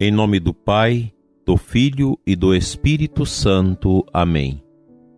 [0.00, 1.12] Em nome do Pai,
[1.46, 4.04] do Filho e do Espírito Santo.
[4.12, 4.60] Amém.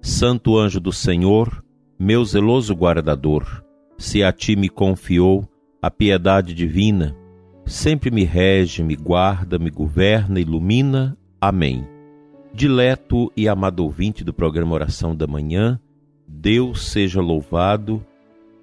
[0.03, 1.65] Santo anjo do Senhor,
[1.99, 3.65] meu zeloso guardador,
[3.97, 5.49] se a ti me confiou
[5.81, 7.17] a piedade divina,
[7.65, 11.17] sempre me rege, me guarda, me governa, ilumina.
[11.41, 11.87] Amém.
[12.53, 15.81] Dileto e amado ouvinte do programa Oração da Manhã,
[16.29, 18.05] Deus seja louvado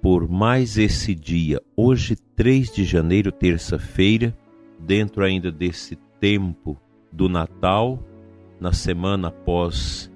[0.00, 4.32] por mais esse dia, hoje 3 de janeiro, terça-feira,
[4.78, 6.80] dentro ainda desse tempo
[7.12, 8.02] do Natal,
[8.60, 10.10] na semana após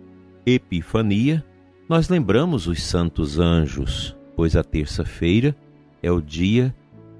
[0.44, 1.44] Epifania,
[1.88, 5.56] nós lembramos os santos anjos, pois a terça-feira
[6.02, 6.74] é o dia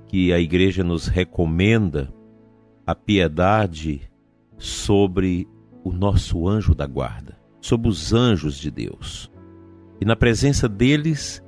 [0.06, 2.12] que a igreja nos recomenda
[2.86, 4.02] a piedade
[4.56, 5.46] sobre
[5.84, 9.30] o nosso anjo da guarda, sobre os anjos de Deus.
[10.00, 11.42] E na presença deles,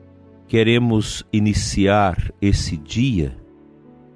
[0.47, 3.40] queremos iniciar esse dia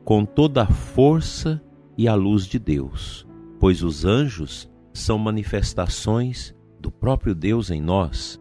[0.05, 1.62] com toda a força
[1.97, 3.27] e a luz de Deus,
[3.58, 8.41] pois os anjos são manifestações do próprio Deus em nós.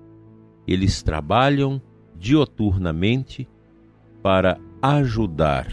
[0.68, 1.82] Eles trabalham
[2.18, 3.48] dioturnamente
[4.22, 5.68] para ajudar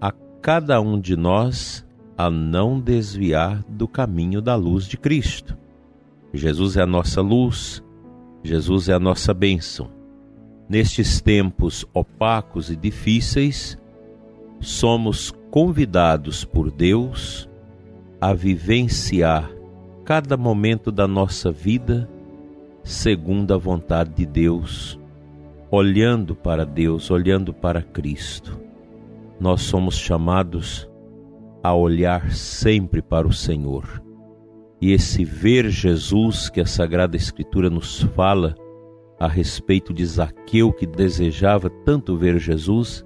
[0.00, 1.86] a cada um de nós
[2.16, 5.56] a não desviar do caminho da luz de Cristo.
[6.32, 7.82] Jesus é a nossa luz,
[8.42, 9.90] Jesus é a nossa bênção.
[10.68, 13.78] Nestes tempos opacos e difíceis,
[14.60, 17.48] somos convidados por Deus
[18.20, 19.50] a vivenciar
[20.04, 22.08] cada momento da nossa vida
[22.82, 24.98] segundo a vontade de Deus,
[25.70, 28.60] olhando para Deus, olhando para Cristo.
[29.40, 30.88] Nós somos chamados
[31.62, 34.02] a olhar sempre para o Senhor.
[34.80, 38.54] E esse ver Jesus que a Sagrada Escritura nos fala
[39.18, 43.05] a respeito de Zaqueu que desejava tanto ver Jesus,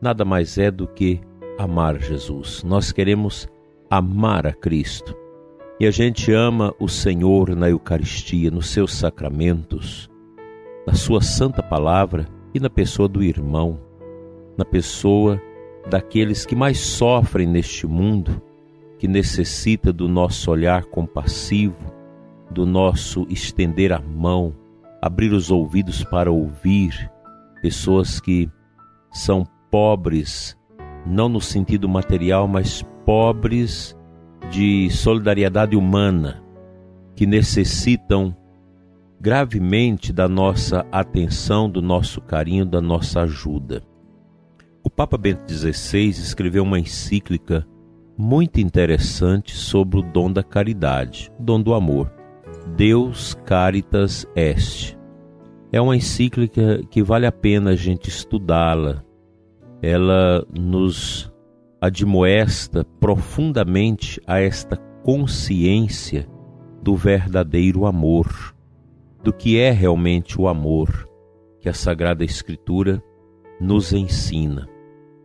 [0.00, 1.20] nada mais é do que
[1.58, 2.62] amar Jesus.
[2.64, 3.48] Nós queremos
[3.90, 5.16] amar a Cristo.
[5.78, 10.10] E a gente ama o Senhor na Eucaristia, nos seus sacramentos,
[10.86, 13.80] na sua santa palavra e na pessoa do irmão,
[14.56, 15.40] na pessoa
[15.88, 18.42] daqueles que mais sofrem neste mundo,
[18.98, 21.94] que necessita do nosso olhar compassivo,
[22.50, 24.54] do nosso estender a mão,
[25.00, 27.10] abrir os ouvidos para ouvir,
[27.62, 28.50] pessoas que
[29.10, 30.56] são pobres,
[31.06, 33.96] não no sentido material, mas pobres
[34.50, 36.42] de solidariedade humana,
[37.14, 38.36] que necessitam
[39.20, 43.82] gravemente da nossa atenção, do nosso carinho, da nossa ajuda.
[44.82, 47.66] O Papa Bento XVI escreveu uma encíclica
[48.16, 52.12] muito interessante sobre o dom da caridade, o dom do amor.
[52.76, 54.96] Deus Caritas Est.
[55.72, 59.04] É uma encíclica que vale a pena a gente estudá-la.
[59.82, 61.32] Ela nos
[61.80, 66.28] admoesta profundamente a esta consciência
[66.82, 68.54] do verdadeiro amor,
[69.22, 71.08] do que é realmente o amor
[71.60, 73.02] que a Sagrada Escritura
[73.60, 74.68] nos ensina.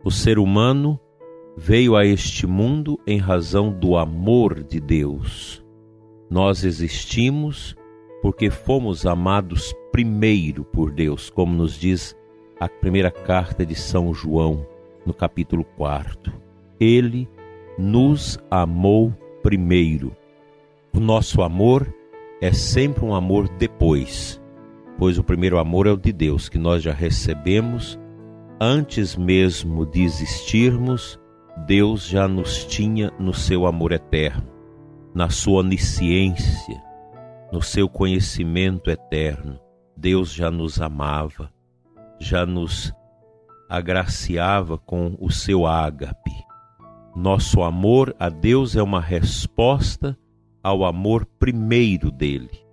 [0.04, 1.00] O ser humano
[1.56, 5.64] veio a este mundo em razão do amor de Deus.
[6.30, 7.74] Nós existimos
[8.20, 12.14] porque fomos amados primeiro por Deus, como nos diz
[12.58, 14.66] a primeira carta de São João,
[15.04, 16.32] no capítulo 4.
[16.80, 17.28] Ele
[17.78, 19.12] nos amou
[19.42, 20.16] primeiro.
[20.94, 21.86] O nosso amor
[22.40, 24.40] é sempre um amor depois,
[24.98, 27.98] pois o primeiro amor é o de Deus, que nós já recebemos
[28.58, 31.20] antes mesmo de existirmos,
[31.66, 34.48] Deus já nos tinha no seu amor eterno,
[35.14, 36.82] na sua onisciência,
[37.52, 39.58] no seu conhecimento eterno.
[39.96, 41.50] Deus já nos amava,
[42.18, 42.92] já nos
[43.68, 46.32] agraciava com o seu ágape.
[47.14, 50.16] Nosso amor a Deus é uma resposta
[50.62, 52.66] ao amor primeiro dele.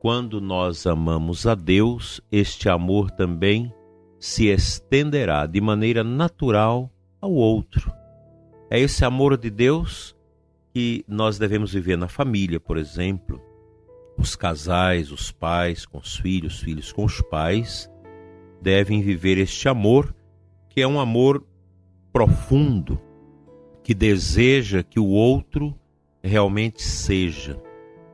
[0.00, 3.72] Quando nós amamos a Deus, este amor também
[4.18, 6.90] se estenderá de maneira natural
[7.20, 7.92] ao outro.
[8.70, 10.16] É esse amor de Deus
[10.72, 13.40] que nós devemos viver na família, por exemplo.
[14.16, 17.90] Os casais, os pais com os filhos, filhos com os pais,
[18.62, 20.14] devem viver este amor,
[20.68, 21.44] que é um amor
[22.12, 23.00] profundo,
[23.82, 25.74] que deseja que o outro
[26.22, 27.60] realmente seja,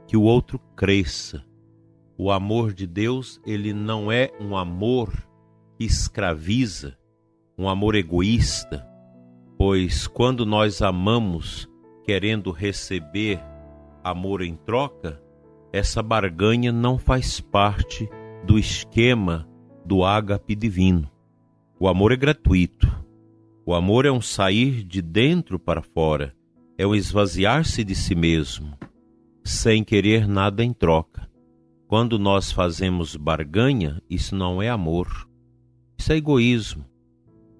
[0.06, 1.44] que o outro cresça.
[2.16, 5.12] O amor de Deus, ele não é um amor
[5.78, 6.96] escraviza,
[7.56, 8.88] um amor egoísta,
[9.58, 11.68] pois quando nós amamos
[12.04, 13.38] querendo receber
[14.02, 15.22] amor em troca,
[15.72, 18.08] essa barganha não faz parte
[18.44, 19.47] do esquema
[19.88, 21.10] do ágape divino.
[21.80, 22.86] O amor é gratuito.
[23.64, 26.34] O amor é um sair de dentro para fora,
[26.76, 28.76] é o esvaziar-se de si mesmo,
[29.42, 31.26] sem querer nada em troca.
[31.86, 35.08] Quando nós fazemos barganha, isso não é amor,
[35.96, 36.84] isso é egoísmo,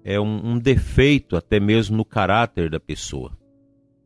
[0.03, 3.35] é um, um defeito até mesmo no caráter da pessoa.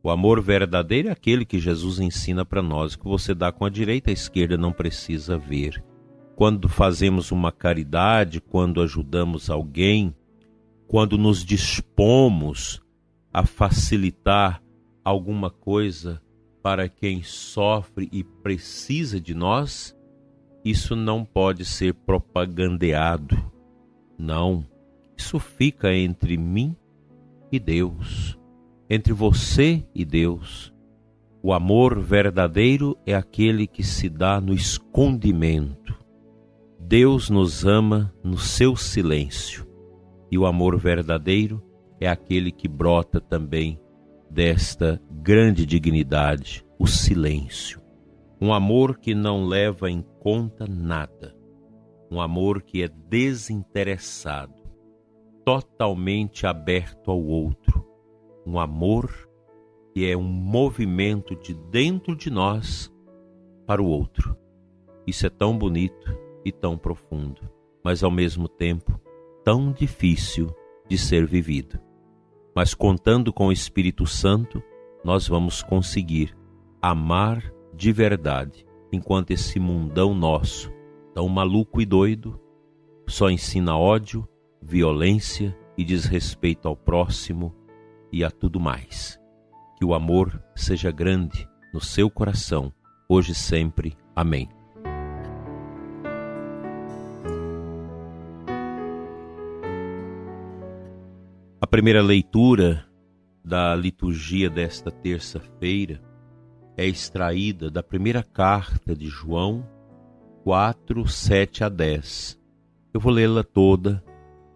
[0.02, 3.70] O amor verdadeiro é aquele que Jesus ensina para nós, que você dá com a
[3.70, 5.82] direita, a esquerda não precisa ver.
[6.36, 10.14] Quando fazemos uma caridade, quando ajudamos alguém,
[10.86, 12.82] quando nos dispomos
[13.32, 14.62] a facilitar
[15.04, 16.20] alguma coisa
[16.62, 19.96] para quem sofre e precisa de nós,
[20.64, 23.36] isso não pode ser propagandeado.
[24.18, 24.64] Não.
[25.16, 26.76] Isso fica entre mim
[27.52, 28.38] e Deus
[28.88, 30.72] entre você e Deus.
[31.42, 35.94] O amor verdadeiro é aquele que se dá no escondimento.
[36.86, 39.66] Deus nos ama no seu silêncio.
[40.30, 41.62] E o amor verdadeiro
[42.00, 43.80] é aquele que brota também
[44.30, 47.80] desta grande dignidade, o silêncio.
[48.40, 51.34] Um amor que não leva em conta nada.
[52.10, 54.54] Um amor que é desinteressado,
[55.44, 57.84] totalmente aberto ao outro
[58.46, 59.10] um amor
[59.92, 62.92] que é um movimento de dentro de nós
[63.66, 64.36] para o outro.
[65.06, 67.42] Isso é tão bonito e tão profundo,
[67.82, 69.00] mas ao mesmo tempo
[69.44, 70.54] tão difícil
[70.88, 71.78] de ser vivido.
[72.54, 74.62] Mas contando com o Espírito Santo,
[75.04, 76.36] nós vamos conseguir
[76.80, 80.72] amar de verdade, enquanto esse mundão nosso,
[81.12, 82.40] tão maluco e doido,
[83.06, 84.26] só ensina ódio,
[84.62, 87.54] violência e desrespeito ao próximo
[88.12, 89.20] e a tudo mais.
[89.76, 92.72] Que o amor seja grande no seu coração,
[93.08, 93.96] hoje e sempre.
[94.14, 94.48] Amém.
[101.74, 102.86] Primeira leitura
[103.44, 106.00] da liturgia desta terça-feira
[106.76, 109.68] é extraída da primeira carta de João
[110.44, 112.40] 4, 7 a 10.
[112.94, 114.04] Eu vou lê-la toda,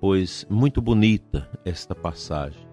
[0.01, 2.65] pois muito bonita esta passagem.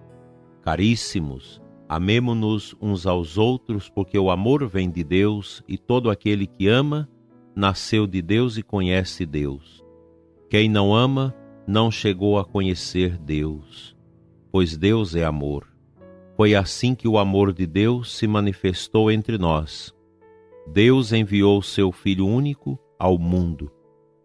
[0.61, 1.59] Caríssimos,
[1.89, 7.09] amemo-nos uns aos outros, porque o amor vem de Deus e todo aquele que ama
[7.55, 9.83] nasceu de Deus e conhece Deus.
[10.51, 11.33] Quem não ama
[11.67, 13.94] não chegou a conhecer Deus,
[14.55, 15.67] pois Deus é amor.
[16.37, 19.93] Foi assim que o amor de Deus se manifestou entre nós.
[20.65, 23.69] Deus enviou seu Filho único ao mundo,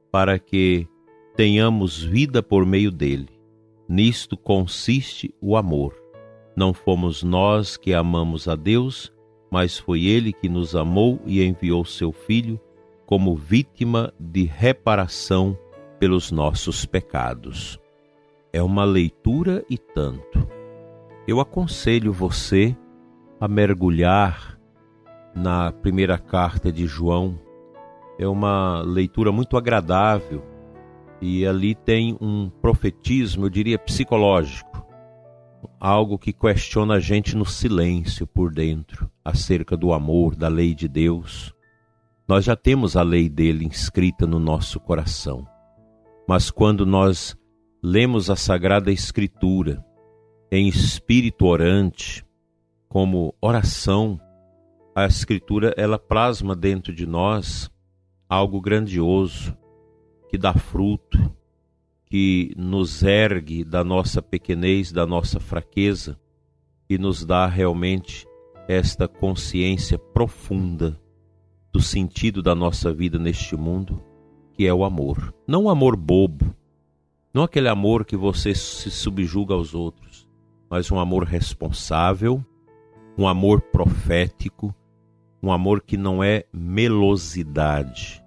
[0.08, 0.86] para que
[1.34, 3.40] tenhamos vida por meio dele.
[3.88, 6.00] Nisto consiste o amor.
[6.54, 9.12] Não fomos nós que amamos a Deus,
[9.50, 12.60] mas foi Ele que nos amou e enviou seu Filho
[13.04, 15.58] como vítima de reparação
[15.98, 17.79] pelos nossos pecados.
[18.52, 20.46] É uma leitura e tanto.
[21.26, 22.76] Eu aconselho você
[23.40, 24.58] a mergulhar
[25.34, 27.38] na primeira carta de João.
[28.18, 30.42] É uma leitura muito agradável
[31.20, 34.70] e ali tem um profetismo, eu diria, psicológico
[35.78, 40.88] algo que questiona a gente no silêncio por dentro, acerca do amor, da lei de
[40.88, 41.54] Deus.
[42.28, 45.46] Nós já temos a lei dele inscrita no nosso coração.
[46.28, 47.36] Mas quando nós
[47.82, 49.84] lemos a Sagrada Escritura
[50.52, 52.24] em espírito orante,
[52.88, 54.20] como oração,
[54.94, 57.70] a Escritura ela plasma dentro de nós
[58.28, 59.56] algo grandioso
[60.28, 61.34] que dá fruto,
[62.06, 66.18] que nos ergue da nossa pequenez, da nossa fraqueza
[66.88, 68.26] e nos dá realmente
[68.68, 71.00] esta consciência profunda
[71.72, 74.02] do sentido da nossa vida neste mundo,
[74.52, 75.34] que é o amor.
[75.46, 76.54] Não amor bobo,
[77.32, 80.28] não aquele amor que você se subjuga aos outros,
[80.68, 82.44] mas um amor responsável,
[83.16, 84.74] um amor profético,
[85.42, 88.22] um amor que não é melosidade,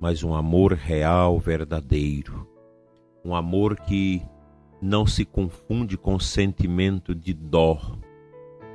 [0.00, 2.46] mas um amor real, verdadeiro
[3.26, 4.22] um amor que
[4.80, 7.98] não se confunde com sentimento de dó,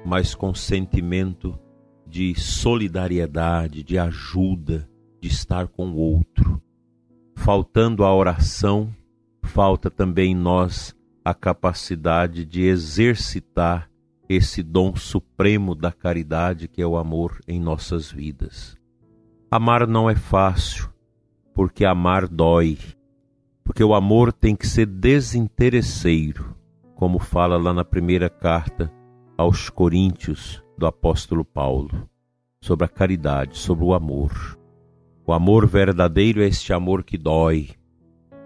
[0.05, 1.57] mas com sentimento
[2.05, 4.89] de solidariedade, de ajuda,
[5.21, 6.61] de estar com o outro.
[7.33, 8.93] Faltando a oração,
[9.43, 13.89] falta também em nós a capacidade de exercitar
[14.27, 18.77] esse dom supremo da caridade que é o amor em nossas vidas.
[19.50, 20.89] Amar não é fácil,
[21.53, 22.77] porque amar dói,
[23.63, 26.55] porque o amor tem que ser desinteresseiro,
[26.95, 28.91] como fala lá na primeira carta
[29.38, 32.10] aos Coríntios do apóstolo Paulo,
[32.62, 34.57] sobre a caridade, sobre o amor.
[35.25, 37.69] O amor verdadeiro é este amor que dói,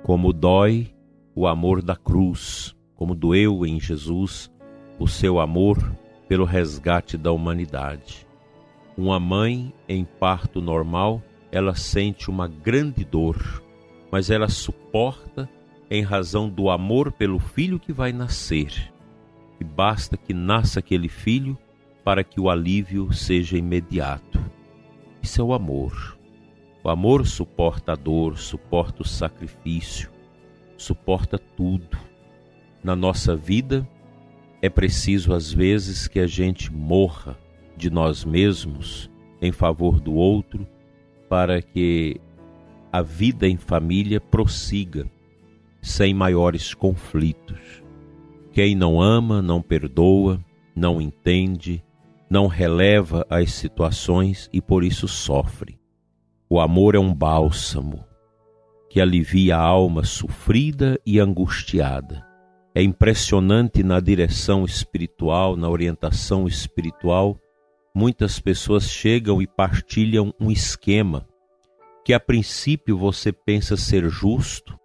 [0.05, 0.93] como dói
[1.33, 4.51] o amor da cruz, como doeu em Jesus
[4.99, 5.79] o seu amor
[6.27, 8.27] pelo resgate da humanidade.
[8.95, 13.63] Uma mãe em parto normal, ela sente uma grande dor,
[14.11, 15.49] mas ela suporta
[15.89, 18.93] em razão do amor pelo filho que vai nascer.
[19.59, 21.57] E basta que nasça aquele filho
[22.03, 24.39] para que o alívio seja imediato.
[25.19, 26.14] Isso é o amor.
[26.85, 30.11] O amor suporta a dor, suporta o sacrifício,
[30.77, 31.97] suporta tudo.
[32.83, 33.89] Na nossa vida,
[34.61, 37.35] é preciso às vezes que a gente morra
[37.75, 39.09] de nós mesmos
[39.41, 40.67] em favor do outro,
[41.27, 42.21] para que
[42.93, 45.09] a vida em família prossiga
[45.81, 47.83] sem maiores conflitos.
[48.51, 50.39] Quem não ama, não perdoa,
[50.75, 51.83] não entende,
[52.29, 55.83] não releva as situações e por isso sofre.
[56.49, 58.05] O amor é um bálsamo
[58.89, 62.25] que alivia a alma sofrida e angustiada.
[62.73, 67.39] É impressionante na direção espiritual, na orientação espiritual,
[67.95, 71.27] muitas pessoas chegam e partilham um esquema
[72.05, 74.79] que a princípio você pensa ser justo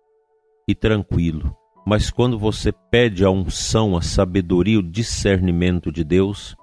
[0.67, 1.55] e tranquilo,
[1.87, 6.57] mas quando você pede a unção, a sabedoria, o discernimento de Deus,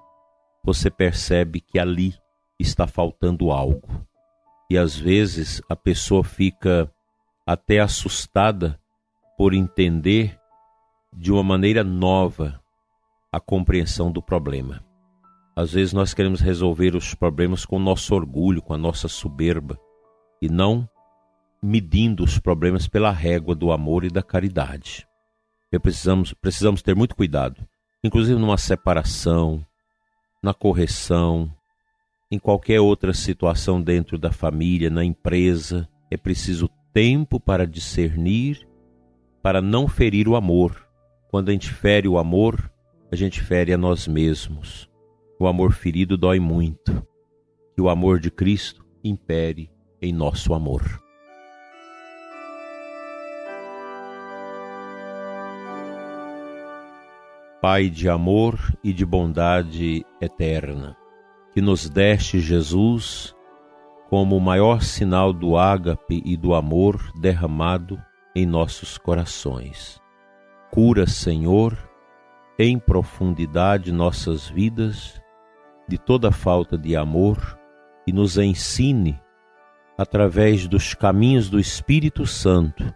[0.64, 2.16] você percebe que ali
[2.60, 3.88] está faltando algo.
[4.70, 6.92] E às vezes a pessoa fica
[7.46, 8.80] até assustada
[9.38, 10.38] por entender
[11.14, 12.62] de uma maneira nova
[13.32, 14.84] a compreensão do problema.
[15.56, 19.80] Às vezes nós queremos resolver os problemas com o nosso orgulho, com a nossa soberba,
[20.42, 20.88] e não
[21.62, 25.08] medindo os problemas pela régua do amor e da caridade.
[25.72, 27.68] E precisamos, precisamos ter muito cuidado,
[28.04, 29.66] inclusive numa separação,
[30.44, 31.52] na correção,
[32.30, 35.88] em qualquer outra situação dentro da família, na empresa.
[36.12, 38.68] É preciso tempo para discernir,
[39.42, 40.86] para não ferir o amor.
[41.30, 42.72] Quando a gente fere o amor,
[43.12, 44.90] a gente fere a nós mesmos.
[45.40, 47.06] O amor ferido dói muito.
[47.76, 49.70] Que o amor de Cristo impere
[50.02, 51.02] em nosso amor.
[57.62, 60.96] Pai de amor e de bondade eterna,
[61.58, 63.36] que nos deste Jesus
[64.12, 68.00] como o maior sinal do ágape e do amor derramado
[68.36, 70.00] em nossos corações.
[70.70, 71.76] Cura, Senhor,
[72.60, 75.20] em profundidade nossas vidas
[75.88, 77.58] de toda falta de amor
[78.06, 79.20] e nos ensine,
[79.98, 82.94] através dos caminhos do Espírito Santo,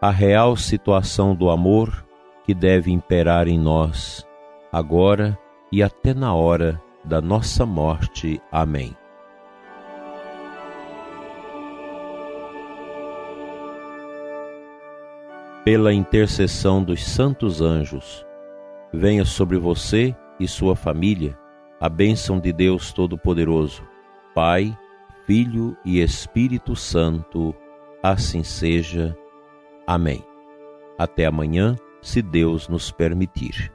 [0.00, 2.06] a real situação do amor
[2.46, 4.26] que deve imperar em nós,
[4.72, 5.38] agora
[5.70, 8.40] e até na hora da nossa morte.
[8.50, 8.96] Amém.
[15.64, 18.26] Pela intercessão dos santos anjos,
[18.92, 21.38] venha sobre você e sua família
[21.82, 23.82] a bênção de Deus Todo-Poderoso,
[24.32, 24.76] Pai,
[25.26, 27.52] Filho e Espírito Santo.
[28.00, 29.18] Assim seja.
[29.84, 30.24] Amém.
[30.96, 33.72] Até amanhã se Deus nos permitir.